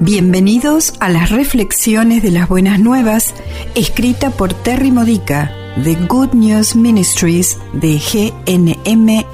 Bienvenidos 0.00 0.94
a 1.00 1.08
las 1.08 1.30
reflexiones 1.30 2.22
de 2.22 2.30
las 2.30 2.48
buenas 2.48 2.78
nuevas, 2.78 3.34
escrita 3.74 4.30
por 4.30 4.54
Terry 4.54 4.92
Modica 4.92 5.52
de 5.74 5.96
Good 5.96 6.34
News 6.34 6.76
Ministries 6.76 7.58
de 7.72 7.98
gnm-org. 7.98 9.24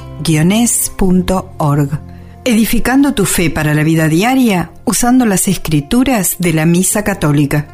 Edificando 2.46 3.12
tu 3.12 3.27
fe 3.27 3.50
para 3.50 3.75
la 3.75 3.82
vida 3.82 4.09
diaria 4.09 4.73
usando 4.87 5.27
las 5.27 5.48
escrituras 5.48 6.37
de 6.39 6.55
la 6.55 6.65
Misa 6.65 7.05
Católica. 7.05 7.69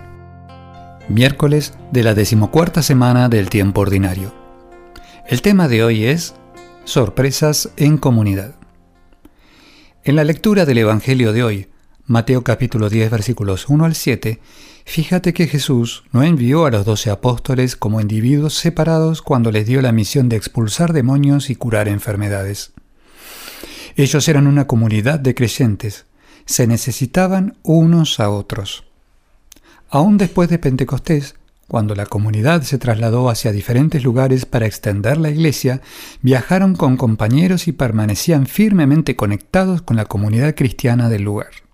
Miércoles 1.09 1.75
de 1.93 2.03
la 2.03 2.15
decimocuarta 2.15 2.83
semana 2.83 3.29
del 3.29 3.51
tiempo 3.51 3.83
ordinario. 3.83 4.35
El 5.29 5.43
tema 5.43 5.69
de 5.69 5.85
hoy 5.85 6.07
es 6.07 6.35
Sorpresas 6.83 7.71
en 7.77 7.99
comunidad. 7.99 8.57
En 10.03 10.17
la 10.17 10.25
lectura 10.25 10.65
del 10.65 10.79
Evangelio 10.79 11.33
de 11.33 11.45
hoy, 11.45 11.69
Mateo 12.11 12.43
capítulo 12.43 12.91
10 12.91 13.09
versículos 13.09 13.69
1 13.69 13.85
al 13.85 13.95
7, 13.95 14.41
fíjate 14.85 15.33
que 15.33 15.47
Jesús 15.47 16.03
no 16.11 16.25
envió 16.25 16.67
a 16.67 16.71
los 16.73 16.85
doce 16.85 17.09
apóstoles 17.09 17.77
como 17.77 18.01
individuos 18.01 18.55
separados 18.55 19.23
cuando 19.23 19.53
les 19.53 19.65
dio 19.65 19.81
la 19.81 19.93
misión 19.93 20.29
de 20.29 20.35
expulsar 20.35 20.93
demonios 20.93 21.51
y 21.51 21.55
curar 21.55 21.87
enfermedades. 21.87 22.73
Ellos 23.95 24.27
eran 24.27 24.49
una 24.49 24.67
comunidad 24.67 25.21
de 25.21 25.37
creyentes, 25.37 26.07
se 26.47 26.67
necesitaban 26.67 27.59
unos 27.63 28.19
a 28.19 28.29
otros. 28.29 28.83
Aún 29.89 30.19
después 30.19 30.49
de 30.49 30.59
Pentecostés, 30.59 31.37
cuando 31.69 31.95
la 31.95 32.07
comunidad 32.07 32.63
se 32.63 32.79
trasladó 32.79 33.31
hacia 33.31 33.53
diferentes 33.53 34.03
lugares 34.03 34.47
para 34.47 34.67
extender 34.67 35.17
la 35.17 35.31
iglesia, 35.31 35.81
viajaron 36.23 36.75
con 36.75 36.97
compañeros 36.97 37.69
y 37.69 37.73
permanecían 37.73 38.49
firmemente 38.49 39.15
conectados 39.15 39.81
con 39.81 39.97
la 39.97 40.07
comunidad 40.07 40.57
cristiana 40.57 41.09
del 41.09 41.23
lugar. 41.23 41.70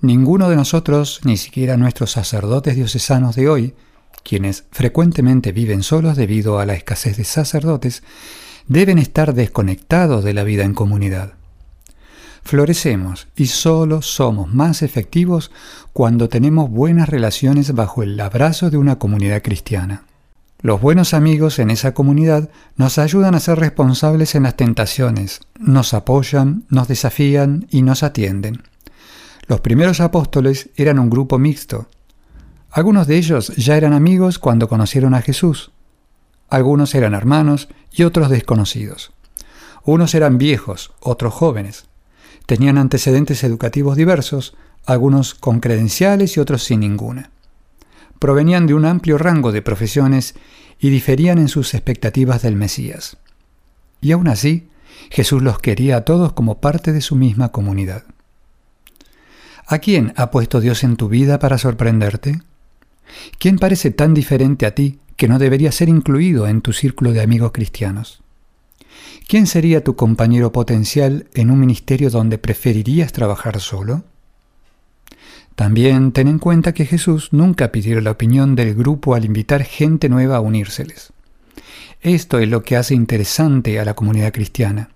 Ninguno 0.00 0.50
de 0.50 0.56
nosotros, 0.56 1.20
ni 1.24 1.36
siquiera 1.36 1.76
nuestros 1.76 2.12
sacerdotes 2.12 2.76
diocesanos 2.76 3.34
de 3.34 3.48
hoy, 3.48 3.74
quienes 4.22 4.64
frecuentemente 4.70 5.52
viven 5.52 5.82
solos 5.82 6.16
debido 6.16 6.58
a 6.58 6.66
la 6.66 6.74
escasez 6.74 7.16
de 7.16 7.24
sacerdotes, 7.24 8.02
deben 8.68 8.98
estar 8.98 9.34
desconectados 9.34 10.22
de 10.22 10.34
la 10.34 10.44
vida 10.44 10.64
en 10.64 10.74
comunidad. 10.74 11.34
Florecemos 12.42 13.26
y 13.34 13.46
solo 13.46 14.02
somos 14.02 14.52
más 14.52 14.82
efectivos 14.82 15.50
cuando 15.92 16.28
tenemos 16.28 16.70
buenas 16.70 17.08
relaciones 17.08 17.72
bajo 17.74 18.02
el 18.02 18.20
abrazo 18.20 18.70
de 18.70 18.76
una 18.76 18.98
comunidad 18.98 19.42
cristiana. 19.42 20.04
Los 20.60 20.80
buenos 20.80 21.14
amigos 21.14 21.58
en 21.58 21.70
esa 21.70 21.94
comunidad 21.94 22.50
nos 22.76 22.98
ayudan 22.98 23.34
a 23.34 23.40
ser 23.40 23.58
responsables 23.58 24.34
en 24.34 24.44
las 24.44 24.56
tentaciones, 24.56 25.40
nos 25.58 25.94
apoyan, 25.94 26.64
nos 26.68 26.86
desafían 26.86 27.66
y 27.70 27.82
nos 27.82 28.02
atienden. 28.02 28.62
Los 29.48 29.60
primeros 29.60 30.00
apóstoles 30.00 30.70
eran 30.74 30.98
un 30.98 31.08
grupo 31.08 31.38
mixto. 31.38 31.88
Algunos 32.70 33.06
de 33.06 33.16
ellos 33.16 33.54
ya 33.56 33.76
eran 33.76 33.92
amigos 33.92 34.40
cuando 34.40 34.68
conocieron 34.68 35.14
a 35.14 35.22
Jesús. 35.22 35.70
Algunos 36.48 36.94
eran 36.94 37.14
hermanos 37.14 37.68
y 37.92 38.02
otros 38.02 38.28
desconocidos. 38.28 39.12
Unos 39.84 40.14
eran 40.16 40.36
viejos, 40.36 40.92
otros 41.00 41.32
jóvenes. 41.32 41.86
Tenían 42.46 42.76
antecedentes 42.76 43.44
educativos 43.44 43.96
diversos, 43.96 44.56
algunos 44.84 45.34
con 45.34 45.60
credenciales 45.60 46.36
y 46.36 46.40
otros 46.40 46.64
sin 46.64 46.80
ninguna. 46.80 47.30
Provenían 48.18 48.66
de 48.66 48.74
un 48.74 48.84
amplio 48.84 49.16
rango 49.16 49.52
de 49.52 49.62
profesiones 49.62 50.34
y 50.80 50.90
diferían 50.90 51.38
en 51.38 51.48
sus 51.48 51.74
expectativas 51.74 52.42
del 52.42 52.56
Mesías. 52.56 53.18
Y 54.00 54.10
aún 54.10 54.26
así, 54.26 54.68
Jesús 55.10 55.40
los 55.42 55.60
quería 55.60 55.98
a 55.98 56.04
todos 56.04 56.32
como 56.32 56.60
parte 56.60 56.92
de 56.92 57.00
su 57.00 57.14
misma 57.14 57.50
comunidad. 57.52 58.04
¿A 59.68 59.78
quién 59.78 60.12
ha 60.16 60.30
puesto 60.30 60.60
Dios 60.60 60.84
en 60.84 60.96
tu 60.96 61.08
vida 61.08 61.40
para 61.40 61.58
sorprenderte? 61.58 62.40
¿Quién 63.38 63.58
parece 63.58 63.90
tan 63.90 64.14
diferente 64.14 64.64
a 64.64 64.76
ti 64.76 65.00
que 65.16 65.26
no 65.26 65.40
debería 65.40 65.72
ser 65.72 65.88
incluido 65.88 66.46
en 66.46 66.60
tu 66.60 66.72
círculo 66.72 67.12
de 67.12 67.20
amigos 67.20 67.50
cristianos? 67.52 68.22
¿Quién 69.26 69.48
sería 69.48 69.82
tu 69.82 69.96
compañero 69.96 70.52
potencial 70.52 71.26
en 71.34 71.50
un 71.50 71.58
ministerio 71.58 72.10
donde 72.10 72.38
preferirías 72.38 73.12
trabajar 73.12 73.60
solo? 73.60 74.04
También 75.56 76.12
ten 76.12 76.28
en 76.28 76.38
cuenta 76.38 76.72
que 76.72 76.86
Jesús 76.86 77.32
nunca 77.32 77.72
pidió 77.72 78.00
la 78.00 78.12
opinión 78.12 78.54
del 78.54 78.72
grupo 78.74 79.16
al 79.16 79.24
invitar 79.24 79.64
gente 79.64 80.08
nueva 80.08 80.36
a 80.36 80.40
unírseles. 80.40 81.12
Esto 82.02 82.38
es 82.38 82.48
lo 82.48 82.62
que 82.62 82.76
hace 82.76 82.94
interesante 82.94 83.80
a 83.80 83.84
la 83.84 83.94
comunidad 83.94 84.32
cristiana. 84.32 84.90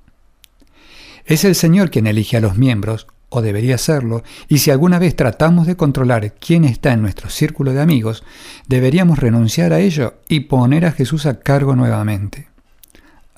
Es 1.25 1.45
el 1.45 1.57
Señor 1.57 1.91
quien 1.91 2.07
elige 2.07 2.37
a 2.37 2.41
los 2.41 2.57
miembros 2.57 3.09
o 3.31 3.41
debería 3.43 3.79
serlo, 3.79 4.23
y 4.49 4.59
si 4.59 4.71
alguna 4.71 4.99
vez 4.99 5.17
tratamos 5.17 5.67
de 5.67 5.77
controlar 5.77 6.35
quién 6.35 6.65
está 6.65 6.93
en 6.93 7.01
nuestro 7.01 7.31
círculo 7.31 7.73
de 7.73 7.81
amigos, 7.81 8.25
deberíamos 8.67 9.19
renunciar 9.19 9.73
a 9.73 9.81
ello 9.81 10.15
y 10.29 10.41
poner 10.41 10.85
a 10.85 10.93
Jesús 10.93 11.27
a 11.27 11.39
cargo 11.39 11.75
nuevamente. 11.77 12.49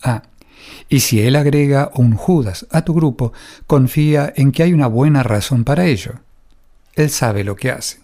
Ah, 0.02 0.22
y 0.88 1.00
si 1.00 1.20
Él 1.20 1.36
agrega 1.36 1.90
un 1.94 2.14
Judas 2.14 2.66
a 2.70 2.82
tu 2.82 2.94
grupo, 2.94 3.32
confía 3.66 4.32
en 4.34 4.50
que 4.50 4.62
hay 4.62 4.72
una 4.72 4.86
buena 4.86 5.22
razón 5.22 5.64
para 5.64 5.86
ello. 5.86 6.14
Él 6.94 7.10
sabe 7.10 7.44
lo 7.44 7.56
que 7.56 7.70
hace. 7.70 8.00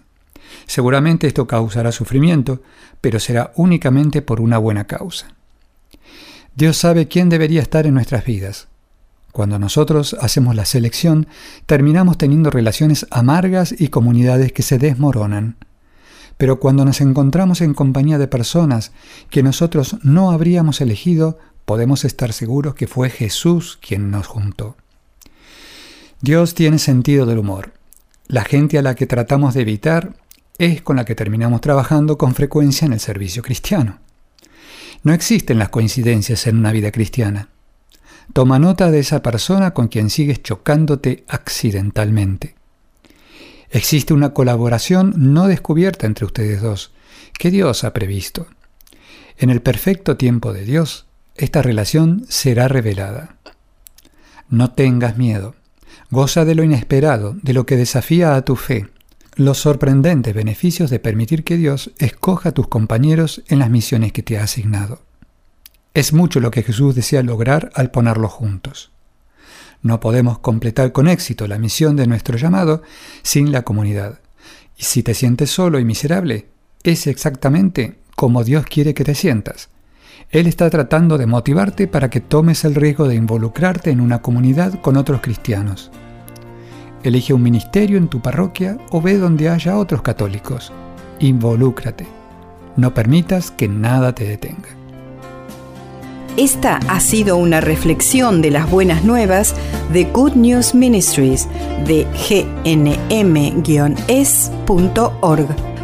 Seguramente 0.67 1.27
esto 1.27 1.47
causará 1.47 1.93
sufrimiento, 1.93 2.63
pero 3.01 3.19
será 3.19 3.53
únicamente 3.57 4.23
por 4.23 4.41
una 4.41 4.59
buena 4.59 4.87
causa. 4.87 5.35
Dios 6.55 6.77
sabe 6.77 7.09
quién 7.09 7.29
debería 7.29 7.63
estar 7.63 7.87
en 7.87 7.95
nuestras 7.95 8.25
vidas, 8.25 8.69
cuando 9.33 9.59
nosotros 9.59 10.17
hacemos 10.21 10.57
la 10.57 10.65
selección, 10.65 11.27
terminamos 11.67 12.19
teniendo 12.19 12.51
relaciones 12.51 13.07
amargas 13.11 13.75
y 13.79 13.89
comunidades 13.89 14.53
que 14.53 14.63
se 14.63 14.79
desmoronan. 14.79 15.57
Pero 16.37 16.61
cuando 16.61 16.85
nos 16.85 17.01
encontramos 17.01 17.61
en 17.61 17.75
compañía 17.75 18.19
de 18.19 18.29
personas 18.29 18.93
que 19.29 19.43
nosotros 19.43 19.97
no 20.03 20.31
habríamos 20.31 20.81
elegido, 20.81 21.39
podemos 21.65 22.05
estar 22.05 22.33
seguros 22.33 22.75
que 22.75 22.87
fue 22.87 23.11
Jesús 23.11 23.79
quien 23.81 24.11
nos 24.11 24.27
juntó. 24.27 24.77
Dios 26.21 26.55
tiene 26.55 26.79
sentido 26.79 27.27
del 27.27 27.39
humor. 27.39 27.73
La 28.27 28.45
gente 28.45 28.79
a 28.79 28.83
la 28.83 28.95
que 28.95 29.07
tratamos 29.07 29.55
de 29.55 29.63
evitar 29.63 30.15
es 30.59 30.83
con 30.83 30.97
la 30.97 31.05
que 31.05 31.15
terminamos 31.15 31.61
trabajando 31.61 32.19
con 32.19 32.35
frecuencia 32.35 32.87
en 32.87 32.93
el 32.93 33.01
servicio 33.01 33.43
cristiano. 33.43 33.99
No 35.03 35.13
existen 35.13 35.59
las 35.59 35.69
coincidencias 35.69 36.47
en 36.47 36.59
una 36.59 36.73
vida 36.73 36.91
cristiana. 36.91 37.49
Toma 38.33 38.59
nota 38.59 38.91
de 38.91 39.01
esa 39.01 39.23
persona 39.23 39.73
con 39.73 39.89
quien 39.89 40.11
sigues 40.11 40.43
chocándote 40.43 41.25
accidentalmente. 41.29 42.55
Existe 43.71 44.15
una 44.15 44.33
colaboración 44.33 45.13
no 45.17 45.47
descubierta 45.47 46.07
entre 46.07 46.25
ustedes 46.25 46.63
dos, 46.63 46.93
que 47.39 47.51
Dios 47.51 47.85
ha 47.85 47.93
previsto. 47.93 48.47
En 49.37 49.51
el 49.51 49.61
perfecto 49.61 50.17
tiempo 50.17 50.53
de 50.53 50.65
Dios, 50.65 51.07
esta 51.37 51.63
relación 51.63 52.25
será 52.29 52.69
revelada. 52.69 53.37
No 54.49 54.73
tengas 54.73 55.19
miedo. 55.19 55.55
Goza 56.11 56.45
de 56.45 56.55
lo 56.55 56.65
inesperado, 56.65 57.37
de 57.43 57.53
lo 57.53 57.67
que 57.67 57.77
desafía 57.77 58.35
a 58.35 58.43
tu 58.43 58.57
fe, 58.57 58.89
los 59.37 59.59
sorprendentes 59.59 60.35
beneficios 60.35 60.91
de 60.91 60.99
permitir 60.99 61.45
que 61.45 61.57
Dios 61.57 61.93
escoja 61.99 62.49
a 62.49 62.53
tus 62.53 62.69
compañeros 62.69 63.43
en 63.49 63.59
las 63.61 63.71
misiones 63.71 64.13
que 64.13 64.23
te 64.23 64.39
ha 64.39 64.45
asignado. 64.45 65.01
Es 65.95 66.13
mucho 66.13 66.41
lo 66.41 66.51
que 66.51 66.63
Jesús 66.63 66.95
desea 66.95 67.23
lograr 67.23 67.71
al 67.75 67.91
ponerlos 67.91 68.33
juntos. 68.33 68.93
No 69.83 70.01
podemos 70.01 70.39
completar 70.39 70.93
con 70.93 71.09
éxito 71.09 71.47
la 71.47 71.59
misión 71.59 71.97
de 71.97 72.07
nuestro 72.07 72.37
llamado 72.37 72.83
sin 73.23 73.53
la 73.53 73.63
comunidad. 73.63 74.21
Y 74.77 74.85
si 74.85 75.03
te 75.03 75.15
sientes 75.15 75.51
solo 75.51 75.79
y 75.79 75.85
miserable, 75.85 76.49
es 76.83 77.07
exactamente 77.07 77.99
como 78.17 78.45
Dios 78.45 78.65
quiere 78.67 78.95
que 78.95 79.05
te 79.05 79.15
sientas. 79.15 79.71
Él 80.31 80.47
está 80.47 80.69
tratando 80.69 81.17
de 81.17 81.27
motivarte 81.27 81.87
para 81.87 82.11
que 82.11 82.21
tomes 82.21 82.65
el 82.65 82.75
riesgo 82.75 83.09
de 83.09 83.15
involucrarte 83.15 83.91
en 83.91 84.01
una 84.01 84.21
comunidad 84.21 84.81
con 84.81 84.97
otros 84.97 85.21
cristianos. 85.21 85.91
Elige 87.03 87.33
un 87.33 87.43
ministerio 87.43 87.97
en 87.97 88.09
tu 88.09 88.21
parroquia 88.21 88.77
o 88.91 89.01
ve 89.01 89.19
donde 89.19 89.49
haya 89.49 89.79
otros 89.79 90.03
católicos. 90.03 90.73
Involúcrate. 91.21 92.07
No 92.77 92.93
permitas 92.93 93.51
que 93.51 93.69
nada 93.69 94.15
te 94.15 94.25
detenga. 94.25 94.78
Esta 96.37 96.79
ha 96.89 97.01
sido 97.01 97.37
una 97.37 97.61
reflexión 97.61 98.41
de 98.43 98.51
las 98.51 98.71
buenas 98.71 99.05
nuevas 99.05 99.55
de 99.93 100.05
Good 100.05 100.35
News 100.35 100.75
Ministries 100.75 101.49
de 101.87 102.07
gnm-es.org. 102.65 103.49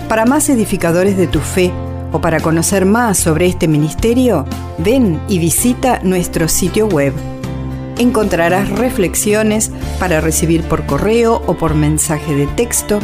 Para 0.08 0.26
más 0.26 0.48
edificadores 0.48 1.16
de 1.16 1.26
tu 1.26 1.40
fe 1.40 1.72
o 2.12 2.20
para 2.20 2.40
conocer 2.40 2.84
más 2.84 3.18
sobre 3.18 3.46
este 3.46 3.66
ministerio, 3.66 4.44
ven 4.78 5.20
y 5.28 5.38
visita 5.38 6.00
nuestro 6.04 6.48
sitio 6.48 6.86
web. 6.86 7.12
Encontrarás 7.98 8.68
reflexiones 8.70 9.70
para 9.98 10.20
recibir 10.20 10.62
por 10.62 10.86
correo 10.86 11.42
o 11.46 11.54
por 11.54 11.74
mensaje 11.74 12.34
de 12.34 12.46
texto, 12.46 13.00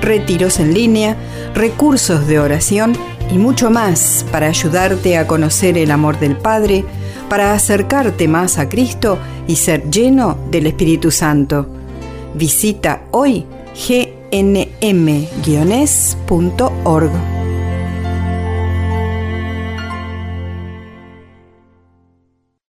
retiros 0.00 0.60
en 0.60 0.74
línea, 0.74 1.16
recursos 1.54 2.26
de 2.26 2.38
oración 2.38 2.96
y 3.32 3.38
mucho 3.38 3.70
más 3.70 4.26
para 4.30 4.48
ayudarte 4.48 5.16
a 5.16 5.26
conocer 5.26 5.78
el 5.78 5.90
amor 5.90 6.20
del 6.20 6.36
Padre, 6.36 6.84
para 7.30 7.54
acercarte 7.54 8.28
más 8.28 8.58
a 8.58 8.68
Cristo 8.68 9.16
y 9.48 9.56
ser 9.56 9.90
lleno 9.90 10.36
del 10.50 10.66
Espíritu 10.66 11.10
Santo. 11.10 11.66
Visita 12.34 13.04
hoy 13.10 13.46
gnm-es.org. 13.74 14.92